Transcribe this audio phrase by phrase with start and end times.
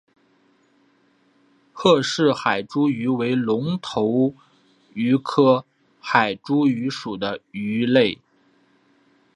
[1.71, 4.33] 赫氏海猪鱼为隆头
[4.95, 5.63] 鱼科
[5.99, 8.17] 海猪鱼属的鱼类。